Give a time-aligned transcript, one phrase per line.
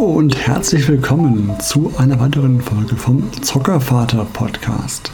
[0.00, 5.12] Hallo und herzlich willkommen zu einer weiteren Folge vom Zockervater Podcast.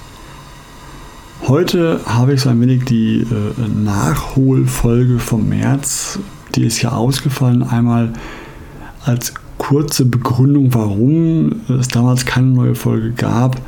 [1.48, 6.20] Heute habe ich so ein wenig die äh, Nachholfolge vom März.
[6.54, 7.64] Die ist ja ausgefallen.
[7.64, 8.12] Einmal
[9.04, 13.60] als kurze Begründung, warum es damals keine neue Folge gab.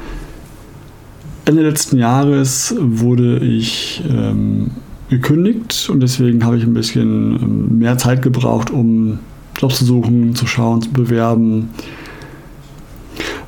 [1.46, 4.70] Ende letzten Jahres wurde ich ähm,
[5.10, 9.18] gekündigt und deswegen habe ich ein bisschen ähm, mehr Zeit gebraucht, um
[9.58, 11.70] Jobs zu suchen, zu schauen, zu bewerben,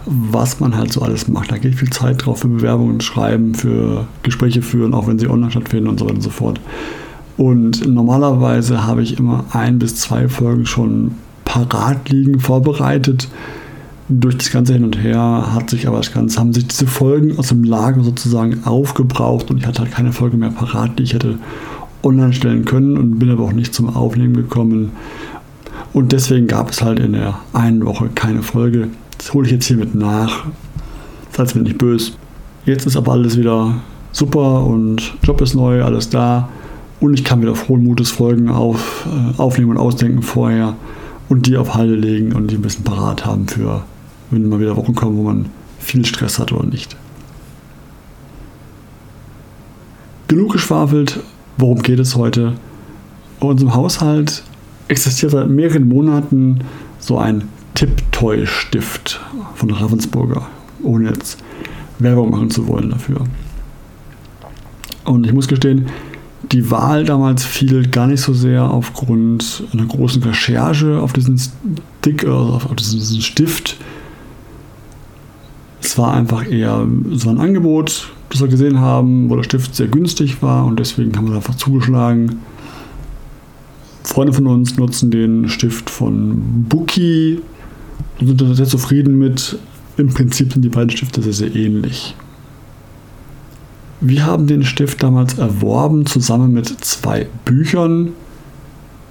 [0.06, 1.52] was man halt so alles macht.
[1.52, 5.50] Da geht viel Zeit drauf für Bewerbungen schreiben, für Gespräche führen, auch wenn sie online
[5.50, 6.60] stattfinden und so weiter und so fort.
[7.36, 11.12] Und normalerweise habe ich immer ein bis zwei Folgen schon
[11.44, 13.28] parat liegen, vorbereitet.
[14.08, 17.38] Durch das ganze Hin und Her hat sich aber das Ganze, haben sich diese Folgen
[17.38, 21.14] aus dem Lager sozusagen aufgebraucht und ich hatte halt keine Folge mehr parat, die ich
[21.14, 21.38] hätte
[22.02, 24.90] online stellen können und bin aber auch nicht zum Aufnehmen gekommen.
[25.92, 28.88] Und deswegen gab es halt in der einen Woche keine Folge.
[29.18, 30.46] Das hole ich jetzt hiermit nach.
[31.32, 32.12] Seid mir nicht böse.
[32.64, 33.74] Jetzt ist aber alles wieder
[34.12, 36.48] super und Job ist neu, alles da.
[37.00, 40.76] Und ich kann wieder frohen Mutes Folgen auf, äh, aufnehmen und ausdenken vorher
[41.28, 43.82] und die auf Halde legen und die ein bisschen parat haben für,
[44.30, 45.46] wenn mal wieder Wochen kommen, wo man
[45.78, 46.96] viel Stress hat oder nicht.
[50.28, 51.20] Genug geschwafelt.
[51.56, 52.54] Worum geht es heute?
[53.40, 54.44] In unserem Haushalt
[54.90, 56.60] existiert seit mehreren Monaten
[56.98, 59.20] so ein Tipptoy-Stift
[59.54, 60.46] von Ravensburger,
[60.82, 61.38] ohne jetzt
[61.98, 63.24] Werbung machen zu wollen dafür.
[65.04, 65.86] Und ich muss gestehen,
[66.52, 72.24] die Wahl damals fiel gar nicht so sehr aufgrund einer großen Recherche auf diesen Stick,
[72.24, 73.76] also auf diesen Stift.
[75.80, 79.88] Es war einfach eher so ein Angebot, das wir gesehen haben, wo der Stift sehr
[79.88, 82.40] günstig war und deswegen haben wir einfach zugeschlagen.
[84.10, 89.56] Freunde von uns nutzen den Stift von und sind da sehr zufrieden mit.
[89.96, 92.16] Im Prinzip sind die beiden Stifte sehr, sehr ähnlich.
[94.00, 98.12] Wir haben den Stift damals erworben, zusammen mit zwei Büchern.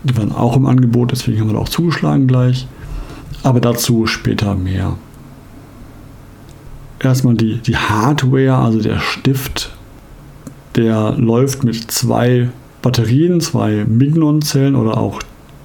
[0.03, 2.67] Die waren auch im Angebot, deswegen haben wir da auch zugeschlagen gleich.
[3.41, 4.97] Aber dazu später mehr.
[6.99, 9.71] Erstmal die, die Hardware, also der Stift,
[10.75, 12.49] der läuft mit zwei
[12.81, 15.19] Batterien, zwei Mignon-Zellen oder auch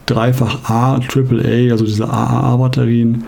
[0.07, 3.25] dreifach A, AAA, also diese AAA-Batterien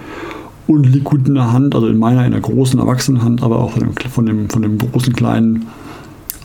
[0.67, 3.81] und gut in der Hand, also in meiner, in der großen Erwachsenenhand, aber auch von
[3.81, 5.67] dem, von dem, von dem großen kleinen,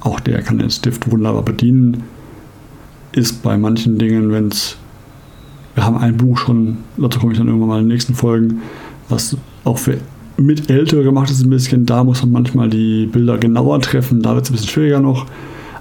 [0.01, 2.03] auch der kann den Stift wunderbar bedienen.
[3.11, 4.77] Ist bei manchen Dingen, wenn es,
[5.75, 8.61] wir haben ein Buch schon, dazu komme ich dann irgendwann mal in den nächsten Folgen,
[9.09, 9.97] was auch für
[10.37, 14.33] mit Ältere gemacht ist ein bisschen, da muss man manchmal die Bilder genauer treffen, da
[14.33, 15.27] wird es ein bisschen schwieriger noch.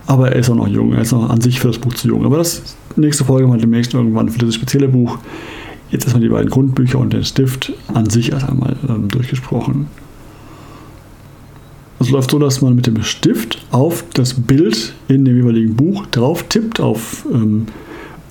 [0.07, 0.93] Aber er ist auch noch jung.
[0.93, 2.25] Er ist noch an sich für das Buch zu jung.
[2.25, 5.19] Aber das nächste Folge mal demnächst irgendwann für dieses spezielle Buch.
[5.91, 9.87] Jetzt erstmal die beiden Grundbücher und den Stift an sich erst einmal ähm, durchgesprochen.
[11.99, 16.07] Es läuft so, dass man mit dem Stift auf das Bild in dem jeweiligen Buch
[16.07, 17.67] drauf tippt, auf ähm,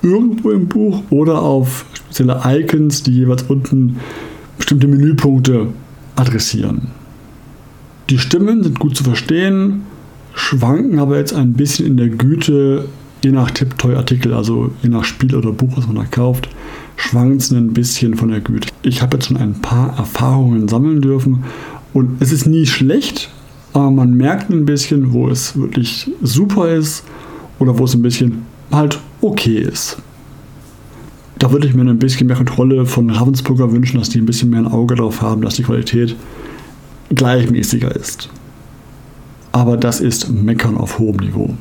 [0.02, 3.96] irgendwo im Buch oder auf spezielle Icons, die jeweils unten
[4.58, 5.68] bestimmte Menüpunkte
[6.16, 6.88] adressieren.
[8.08, 9.82] Die Stimmen sind gut zu verstehen
[10.40, 12.88] schwanken aber jetzt ein bisschen in der Güte,
[13.22, 16.48] je nach Tipptoy-Artikel, also je nach Spiel oder Buch, was man da kauft,
[16.96, 18.68] schwankt es ein bisschen von der Güte.
[18.82, 21.44] Ich habe jetzt schon ein paar Erfahrungen sammeln dürfen
[21.92, 23.28] und es ist nie schlecht,
[23.74, 27.04] aber man merkt ein bisschen, wo es wirklich super ist
[27.58, 29.98] oder wo es ein bisschen halt okay ist.
[31.38, 34.50] Da würde ich mir ein bisschen mehr Kontrolle von Ravensburger wünschen, dass die ein bisschen
[34.50, 36.16] mehr ein Auge darauf haben, dass die Qualität
[37.10, 38.30] gleichmäßiger ist
[39.52, 41.54] aber das ist Meckern auf hohem Niveau.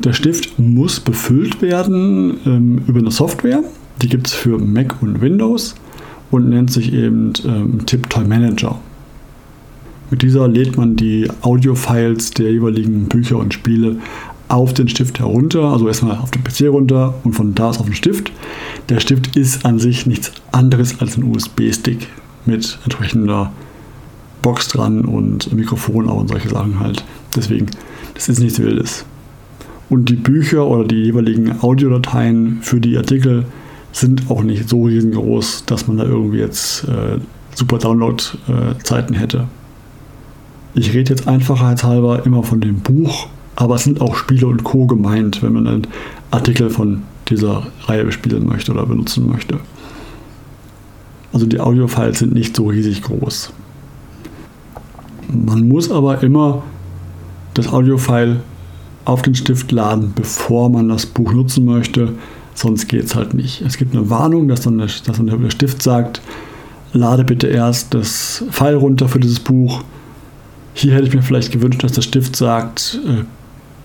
[0.00, 3.62] Der Stift muss befüllt werden ähm, über eine Software,
[4.00, 5.74] die gibt es für Mac und Windows
[6.30, 8.78] und nennt sich eben ähm, TipToy Manager.
[10.10, 13.96] Mit dieser lädt man die Audio-Files der jeweiligen Bücher und Spiele
[14.48, 17.86] auf den Stift herunter, also erstmal auf den PC runter und von da aus auf
[17.86, 18.32] den Stift.
[18.88, 22.08] Der Stift ist an sich nichts anderes als ein USB-Stick
[22.46, 23.52] mit entsprechender
[24.42, 27.04] Box dran und Mikrofon auch und solche Sachen halt.
[27.34, 27.66] Deswegen,
[28.14, 29.04] das ist nichts Wildes.
[29.88, 33.44] Und die Bücher oder die jeweiligen Audiodateien für die Artikel
[33.92, 37.18] sind auch nicht so riesengroß, dass man da irgendwie jetzt äh,
[37.54, 39.48] super Download-Zeiten äh, hätte.
[40.74, 43.26] Ich rede jetzt einfachheitshalber immer von dem Buch,
[43.56, 44.86] aber es sind auch Spiele und Co.
[44.86, 45.86] gemeint, wenn man einen
[46.30, 49.58] Artikel von dieser Reihe bespielen möchte oder benutzen möchte.
[51.32, 53.52] Also die Audiofiles sind nicht so riesig groß.
[55.32, 56.62] Man muss aber immer
[57.54, 58.40] das Audiofile
[59.04, 62.12] auf den Stift laden, bevor man das Buch nutzen möchte.
[62.54, 63.62] sonst geht es halt nicht.
[63.62, 66.20] Es gibt eine Warnung, dass dann, der, dass dann der Stift sagt,
[66.92, 69.82] lade bitte erst das File runter für dieses Buch.
[70.74, 73.24] Hier hätte ich mir vielleicht gewünscht, dass der Stift sagt, äh,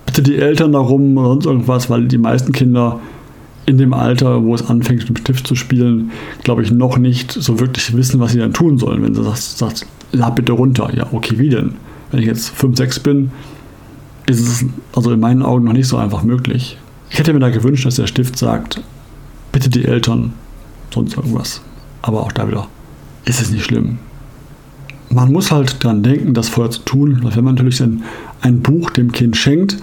[0.05, 2.99] bitte die Eltern darum oder sonst irgendwas, weil die meisten Kinder
[3.65, 6.11] in dem Alter, wo es anfängt, mit dem Stift zu spielen,
[6.43, 9.01] glaube ich, noch nicht so wirklich wissen, was sie dann tun sollen.
[9.01, 10.89] Wenn sie sagt, sagt, lad bitte runter.
[10.95, 11.75] Ja, okay, wie denn?
[12.11, 13.31] Wenn ich jetzt 5, 6 bin,
[14.27, 16.77] ist es also in meinen Augen noch nicht so einfach möglich.
[17.09, 18.81] Ich hätte mir da gewünscht, dass der Stift sagt,
[19.51, 20.33] bitte die Eltern,
[20.93, 21.61] sonst irgendwas.
[22.01, 22.67] Aber auch da wieder
[23.25, 23.97] ist es nicht schlimm.
[25.09, 27.21] Man muss halt daran denken, das vorher zu tun.
[27.23, 28.03] Wenn man natürlich ein,
[28.41, 29.77] ein Buch dem Kind schenkt,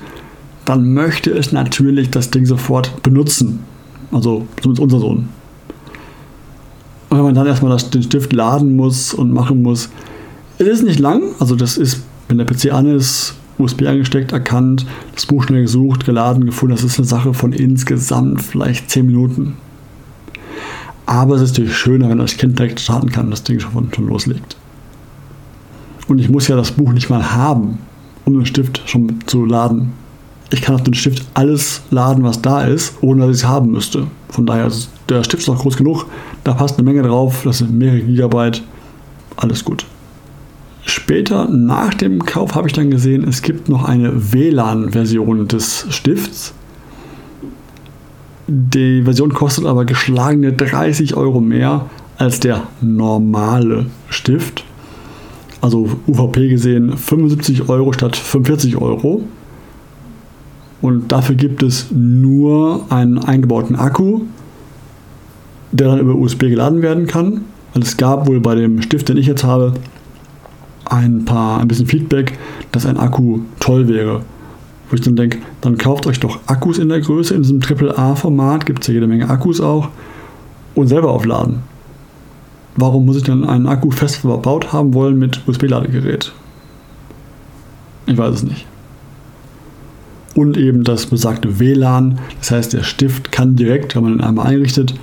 [0.65, 3.61] dann möchte es natürlich das Ding sofort benutzen.
[4.11, 5.29] Also zumindest unser Sohn.
[7.09, 9.91] Und wenn man dann erstmal das, den Stift laden muss und machen muss,
[10.59, 14.87] es ist nicht lang, also das ist, wenn der PC an ist, USB angesteckt, erkannt,
[15.15, 16.75] das Buch schnell gesucht, geladen, gefunden.
[16.75, 19.57] Das ist eine Sache von insgesamt vielleicht 10 Minuten.
[21.07, 24.07] Aber es ist natürlich schöner, wenn das Kind direkt starten kann, das Ding schon, schon
[24.07, 24.57] loslegt.
[26.09, 27.79] Und ich muss ja das Buch nicht mal haben,
[28.25, 29.93] um den Stift schon zu laden.
[30.51, 33.71] Ich kann auf den Stift alles laden, was da ist, ohne dass ich es haben
[33.71, 34.07] müsste.
[34.29, 36.07] Von daher ist der Stift ist noch groß genug,
[36.45, 38.63] da passt eine Menge drauf, das sind mehrere Gigabyte,
[39.37, 39.85] alles gut.
[41.03, 46.55] Später, nach dem Kauf, habe ich dann gesehen, es gibt noch eine WLAN-Version des Stifts.
[48.47, 51.87] Die Version kostet aber geschlagene 30 Euro mehr
[52.19, 54.63] als der normale Stift.
[55.61, 59.25] Also UVP gesehen 75 Euro statt 45 Euro.
[60.83, 64.21] Und dafür gibt es nur einen eingebauten Akku,
[65.73, 67.41] der dann über USB geladen werden kann.
[67.75, 69.75] Und es gab wohl bei dem Stift, den ich jetzt habe,
[70.93, 72.39] ein paar, ein bisschen Feedback,
[72.71, 74.23] dass ein Akku toll wäre.
[74.89, 78.67] Wo ich dann denke, dann kauft euch doch Akkus in der Größe, in diesem AAA-Format,
[78.67, 79.89] gibt es ja jede Menge Akkus auch,
[80.75, 81.61] und selber aufladen.
[82.77, 86.33] Warum muss ich dann einen Akku fest verbaut haben wollen mit USB-Ladegerät?
[88.07, 88.67] Ich weiß es nicht.
[90.35, 94.47] Und eben das besagte WLAN, das heißt, der Stift kann direkt, wenn man ihn einmal
[94.47, 94.95] einrichtet,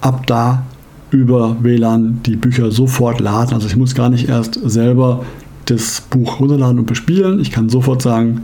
[0.00, 0.64] ab da
[1.10, 3.54] über WLAN die Bücher sofort laden.
[3.54, 5.24] Also ich muss gar nicht erst selber
[5.66, 7.40] das Buch runterladen und bespielen.
[7.40, 8.42] Ich kann sofort sagen,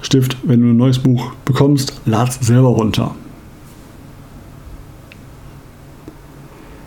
[0.00, 3.14] Stift, wenn du ein neues Buch bekommst, lad es selber runter.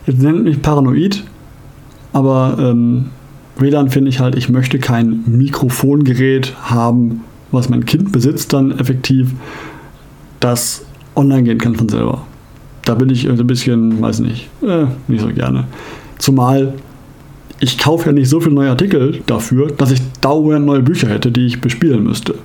[0.06, 1.24] Jetzt nennt mich paranoid,
[2.14, 3.06] aber ähm,
[3.58, 7.22] WLAN finde ich halt, ich möchte kein Mikrofongerät haben,
[7.52, 9.34] was mein Kind besitzt dann effektiv,
[10.42, 10.86] das
[11.16, 12.22] online gehen kann von selber
[12.86, 15.66] da bin ich ein bisschen, weiß nicht, äh, nicht so gerne.
[16.18, 16.74] Zumal
[17.60, 21.32] ich kaufe ja nicht so viele neue Artikel dafür, dass ich dauernd neue Bücher hätte,
[21.32, 22.36] die ich bespielen müsste.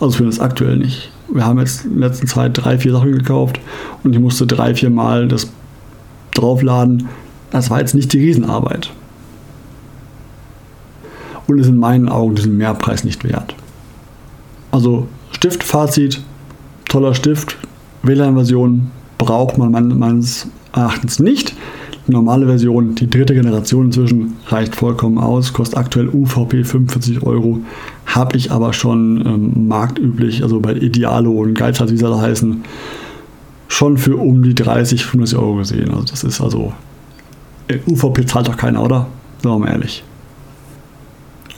[0.00, 1.10] Also für das aktuell nicht.
[1.32, 3.60] Wir haben jetzt in der letzten Zeit drei, vier Sachen gekauft
[4.02, 5.50] und ich musste drei, vier Mal das
[6.34, 7.08] draufladen.
[7.50, 8.90] Das war jetzt nicht die Riesenarbeit.
[11.46, 13.54] Und ist in meinen Augen diesen Mehrpreis nicht wert.
[14.70, 16.22] Also Stift, Fazit,
[16.88, 17.56] toller Stift,
[18.02, 18.90] WLAN-Version,
[19.24, 21.54] braucht man meines Erachtens nicht.
[22.06, 27.60] Die normale Version, die dritte Generation inzwischen, reicht vollkommen aus, kostet aktuell UVP 45 Euro,
[28.04, 32.62] habe ich aber schon ähm, marktüblich, also bei Idealo und Geizhals, wie sie da heißen,
[33.68, 35.90] schon für um die 30, 50 Euro gesehen.
[35.90, 36.74] Also das ist also,
[37.68, 39.06] äh, UVP zahlt doch keiner, oder?
[39.42, 40.04] Sagen wir mal ehrlich.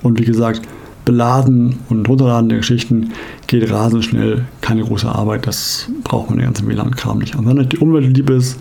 [0.02, 0.62] Und wie gesagt,
[1.06, 3.12] Beladen und Runterladen der Geschichten
[3.46, 7.36] geht rasend schnell, keine große Arbeit, das braucht man den ganzen WLAN-Kram nicht.
[7.36, 8.58] Und wenn euch die Umwelt lieb ist,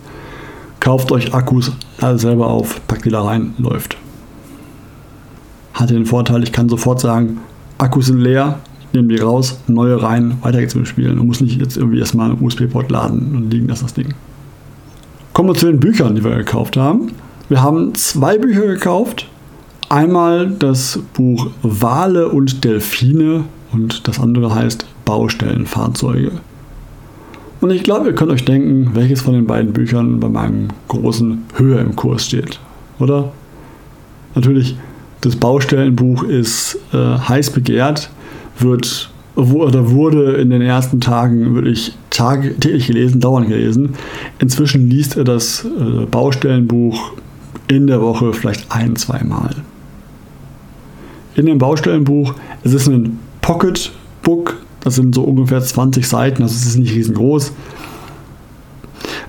[0.80, 1.72] kauft euch Akkus,
[2.16, 3.98] selber auf, packt die da rein, läuft.
[5.74, 7.40] Hat den Vorteil, ich kann sofort sagen,
[7.80, 11.26] Akkus sind leer, ich nehme die raus, neue rein, weiter geht's mit dem Spielen und
[11.26, 14.14] muss nicht jetzt irgendwie erstmal einen USB-Port laden und liegen das das Ding.
[15.34, 17.12] Kommen wir zu den Büchern, die wir gekauft haben.
[17.50, 19.28] Wir haben zwei Bücher gekauft,
[19.90, 26.32] Einmal das Buch Wale und Delfine und das andere heißt Baustellenfahrzeuge.
[27.62, 31.44] Und ich glaube, ihr könnt euch denken, welches von den beiden Büchern bei meinem großen
[31.54, 32.60] höher im Kurs steht,
[33.00, 33.32] oder?
[34.34, 34.76] Natürlich,
[35.22, 38.10] das Baustellenbuch ist äh, heiß begehrt,
[38.58, 43.94] wird oder wurde in den ersten Tagen wirklich täglich gelesen, dauernd gelesen.
[44.40, 47.12] Inzwischen liest er das äh, Baustellenbuch
[47.68, 49.56] in der Woche vielleicht ein, zwei Mal
[51.36, 52.34] in dem Baustellenbuch.
[52.64, 57.52] Es ist ein Pocketbook, das sind so ungefähr 20 Seiten, also es ist nicht riesengroß.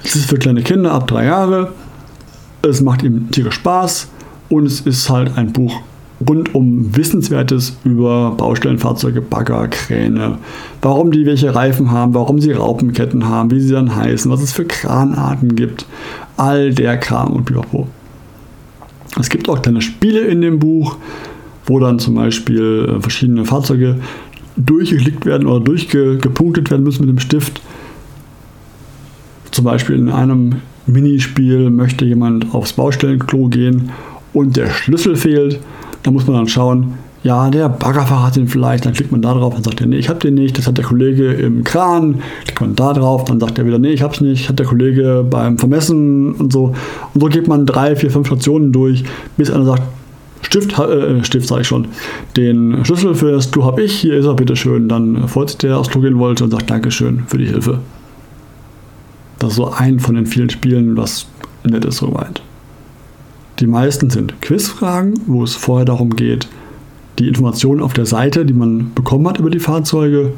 [0.04, 1.72] Es ist für kleine Kinder ab drei Jahre.
[2.62, 4.08] Es macht ihm tierisch Spaß
[4.48, 5.80] und es ist halt ein Buch
[6.26, 10.38] rundum Wissenswertes über Baustellenfahrzeuge, Bagger, Kräne,
[10.80, 14.52] warum die welche Reifen haben, warum sie Raupenketten haben, wie sie dann heißen, was es
[14.52, 15.86] für Kranarten gibt,
[16.36, 17.86] all der Kram und pipapo.
[19.18, 20.96] Es gibt auch kleine Spiele in dem Buch,
[21.66, 23.96] wo dann zum Beispiel äh, verschiedene Fahrzeuge
[24.56, 27.60] durchgeklickt werden oder durchgepunktet werden müssen mit dem Stift.
[29.50, 30.56] Zum Beispiel in einem
[30.86, 33.90] Minispiel möchte jemand aufs Baustellenklo gehen
[34.32, 35.58] und der Schlüssel fehlt.
[36.02, 39.34] Da muss man dann schauen, ja, der Baggerfahrer hat den vielleicht, dann klickt man da
[39.34, 42.20] drauf und sagt er, nee, ich habe den nicht, das hat der Kollege im Kran,
[42.44, 45.26] klickt man da drauf, dann sagt er wieder, nee, ich hab's nicht, hat der Kollege
[45.28, 46.74] beim Vermessen und so.
[47.14, 49.02] Und so geht man drei, vier, fünf Stationen durch,
[49.36, 49.82] bis einer sagt,
[50.46, 51.88] Stift, äh, Stift sage ich schon,
[52.36, 54.88] den Schlüssel für das Klo habe ich, hier ist er, bitteschön.
[54.88, 57.80] Dann sich der aufs Klo gehen wollte und sagt Dankeschön für die Hilfe.
[59.38, 61.26] Das ist so ein von den vielen Spielen, was
[61.64, 62.40] nett ist soweit.
[63.58, 66.48] Die meisten sind Quizfragen, wo es vorher darum geht,
[67.18, 70.32] die Informationen auf der Seite, die man bekommen hat über die Fahrzeuge,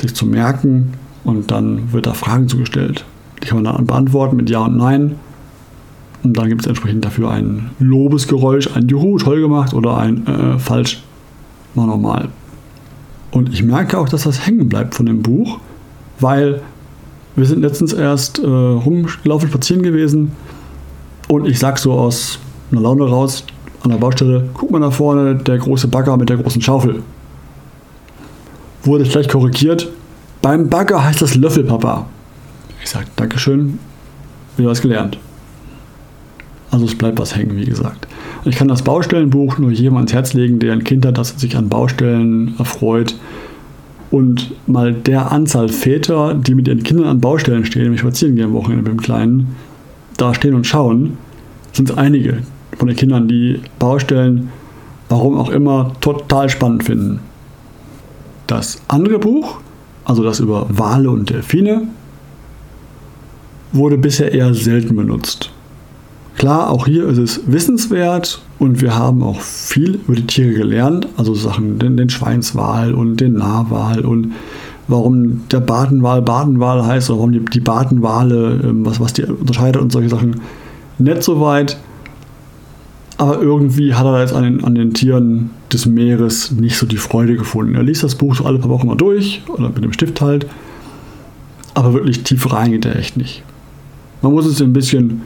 [0.00, 0.92] sich zu merken
[1.24, 3.04] und dann wird da Fragen zugestellt.
[3.42, 5.16] Die kann man dann beantworten mit Ja und Nein.
[6.24, 10.58] Und dann gibt es entsprechend dafür ein Lobesgeräusch, ein Juhu, toll gemacht oder ein äh,
[10.58, 11.02] falsch,
[11.74, 12.30] mal normal.
[13.30, 15.58] Und ich merke auch, dass das hängen bleibt von dem Buch,
[16.18, 16.62] weil
[17.36, 20.32] wir sind letztens erst äh, rumgelaufen, spazieren gewesen
[21.28, 22.38] und ich sag so aus
[22.72, 23.44] einer Laune raus
[23.82, 27.02] an der Baustelle, guck mal nach vorne, der große Bagger mit der großen Schaufel.
[28.82, 29.90] Wurde gleich korrigiert.
[30.40, 32.06] Beim Bagger heißt das Löffel, Papa.
[32.82, 33.78] Ich sag, Dankeschön,
[34.56, 35.18] wieder was gelernt.
[36.74, 38.08] Also es bleibt was hängen, wie gesagt.
[38.44, 41.56] Ich kann das Baustellenbuch nur jedem ans Herz legen, der ein Kind hat, das sich
[41.56, 43.14] an Baustellen erfreut.
[44.10, 48.46] Und mal der Anzahl Väter, die mit ihren Kindern an Baustellen stehen, nämlich spazieren gehen
[48.46, 49.54] am Wochenende mit dem Kleinen,
[50.16, 51.16] da stehen und schauen,
[51.72, 52.38] sind es einige
[52.76, 54.48] von den Kindern, die Baustellen,
[55.08, 57.20] warum auch immer, total spannend finden.
[58.48, 59.60] Das andere Buch,
[60.04, 61.82] also das über Wale und Delfine,
[63.70, 65.53] wurde bisher eher selten benutzt.
[66.44, 71.08] Klar, auch hier ist es wissenswert und wir haben auch viel über die Tiere gelernt,
[71.16, 74.34] also Sachen, den, den Schweinswal und den Narwal und
[74.86, 79.80] warum der Badenwal Badenwal heißt oder warum die, die Badenwale, ähm, was, was die unterscheidet
[79.80, 80.42] und solche Sachen.
[80.98, 81.78] Nicht so weit,
[83.16, 86.98] aber irgendwie hat er jetzt an den, an den Tieren des Meeres nicht so die
[86.98, 87.74] Freude gefunden.
[87.74, 90.46] Er liest das Buch so alle paar Wochen mal durch, oder mit dem Stift halt,
[91.72, 93.42] aber wirklich tief rein geht er echt nicht.
[94.20, 95.22] Man muss es ein bisschen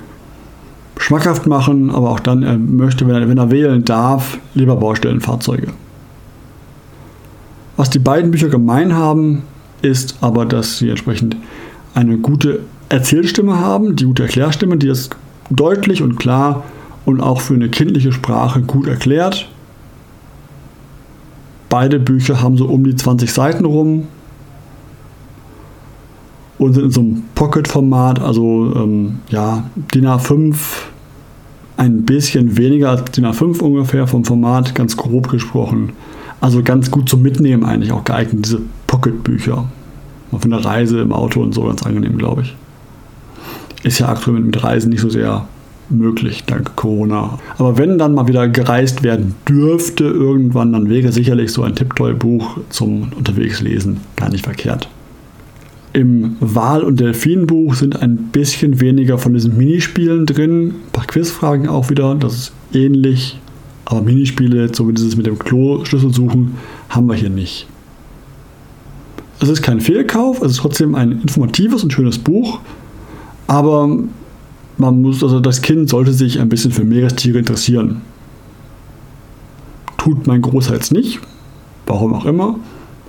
[0.98, 5.68] schmackhaft machen, aber auch dann, er möchte, wenn er, wenn er wählen darf, lieber Baustellenfahrzeuge.
[7.76, 9.42] Was die beiden Bücher gemein haben,
[9.82, 11.36] ist aber, dass sie entsprechend
[11.94, 15.10] eine gute Erzählstimme haben, die gute Erklärstimme, die es
[15.50, 16.64] deutlich und klar
[17.04, 19.48] und auch für eine kindliche Sprache gut erklärt.
[21.68, 24.08] Beide Bücher haben so um die 20 Seiten rum
[26.58, 30.56] und sind in so einem Pocket-Format, also ähm, ja, DIN A5,
[31.76, 35.92] ein bisschen weniger als DIN A5 ungefähr vom Format, ganz grob gesprochen.
[36.40, 39.64] Also ganz gut zum Mitnehmen eigentlich auch geeignet, diese Pocket-Bücher.
[40.30, 42.56] Mal für eine Reise im Auto und so ganz angenehm, glaube ich.
[43.84, 45.46] Ist ja aktuell mit Reisen nicht so sehr
[45.90, 47.38] möglich, dank Corona.
[47.56, 52.58] Aber wenn dann mal wieder gereist werden dürfte irgendwann, dann wäre sicherlich so ein Tipptoy-Buch
[52.68, 54.88] zum Unterwegslesen gar nicht verkehrt.
[55.98, 61.68] Im Wal- und Delfinbuch sind ein bisschen weniger von diesen Minispielen drin, ein paar Quizfragen
[61.68, 63.36] auch wieder, das ist ähnlich
[63.90, 66.56] aber Minispiele, so wie dieses mit dem Klo-Schlüssel suchen,
[66.90, 67.66] haben wir hier nicht.
[69.40, 72.60] Es ist kein Fehlkauf, es ist trotzdem ein informatives und schönes Buch,
[73.46, 73.98] aber
[74.76, 78.02] man muss, also das Kind sollte sich ein bisschen für Meerestiere interessieren.
[79.96, 81.18] Tut mein Großteils nicht,
[81.86, 82.56] warum auch immer.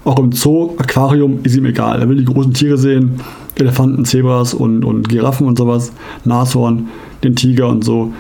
[0.05, 2.01] Auch im Zoo, Aquarium ist ihm egal.
[2.01, 3.19] Er will die großen Tiere sehen,
[3.55, 5.91] Elefanten, Zebras und, und Giraffen und sowas,
[6.25, 6.87] Nashorn,
[7.23, 8.13] den Tiger und so.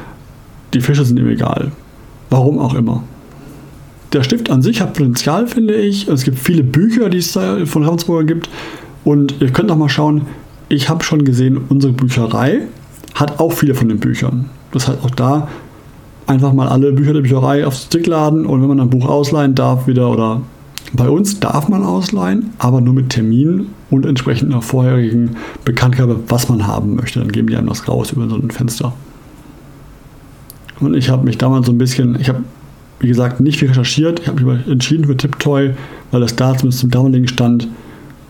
[0.73, 1.71] Die Fische sind ihm egal.
[2.29, 3.03] Warum auch immer.
[4.13, 6.07] Der Stift an sich hat Potenzial, finde ich.
[6.07, 7.31] Es gibt viele Bücher, die es
[7.65, 8.49] von Ravensburger gibt.
[9.03, 10.23] Und ihr könnt auch mal schauen,
[10.67, 12.61] ich habe schon gesehen, unsere Bücherei
[13.15, 14.49] hat auch viele von den Büchern.
[14.71, 15.47] Das heißt auch da
[16.27, 19.55] einfach mal alle Bücher der Bücherei aufs Stick laden und wenn man ein Buch ausleihen
[19.55, 20.41] darf wieder oder
[20.93, 26.65] bei uns darf man ausleihen, aber nur mit Termin und entsprechender vorherigen Bekanntgabe, was man
[26.65, 27.19] haben möchte.
[27.19, 28.93] Dann geben die einem das raus über so ein Fenster.
[30.79, 32.43] Und ich habe mich damals so ein bisschen, ich habe,
[32.99, 34.21] wie gesagt, nicht viel recherchiert.
[34.21, 35.73] Ich habe mich entschieden für Tiptoy,
[36.11, 37.67] weil das da zumindest zum damaligen Stand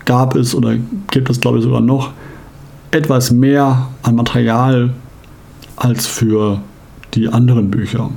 [0.06, 0.76] gab es oder
[1.12, 2.12] gibt es, glaube ich, sogar noch
[2.92, 4.92] etwas mehr an Material
[5.76, 6.60] als für
[7.14, 8.10] die anderen Bücher.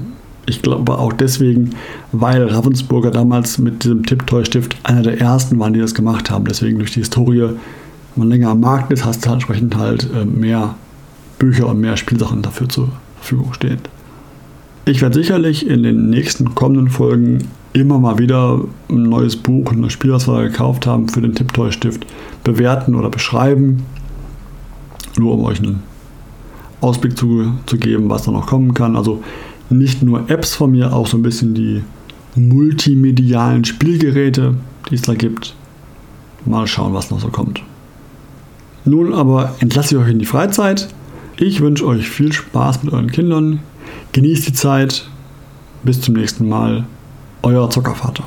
[0.47, 1.71] Ich glaube auch deswegen,
[2.11, 6.45] weil Ravensburger damals mit diesem Tipptoy-Stift einer der ersten waren, die das gemacht haben.
[6.45, 7.59] Deswegen durch die Historie, wenn
[8.17, 10.75] man länger am Markt ist, hast du halt entsprechend halt äh, mehr
[11.39, 13.79] Bücher und mehr Spielsachen dafür zur Verfügung stehen.
[14.85, 19.91] Ich werde sicherlich in den nächsten kommenden Folgen immer mal wieder ein neues Buch, eine
[19.91, 22.05] Spielauswahl gekauft haben für den Tipptoy-Stift
[22.43, 23.85] bewerten oder beschreiben.
[25.17, 25.83] Nur um euch einen
[26.81, 28.97] Ausblick zu, zu geben, was da noch kommen kann.
[28.97, 29.23] Also
[29.71, 31.83] nicht nur Apps von mir, auch so ein bisschen die
[32.35, 34.55] multimedialen Spielgeräte,
[34.91, 35.55] die es da gibt.
[36.45, 37.63] Mal schauen, was noch so kommt.
[38.85, 40.89] Nun aber entlasse ich euch in die Freizeit.
[41.37, 43.61] Ich wünsche euch viel Spaß mit euren Kindern.
[44.13, 45.09] Genießt die Zeit.
[45.85, 46.85] Bis zum nächsten Mal.
[47.43, 48.25] Euer Zockervater.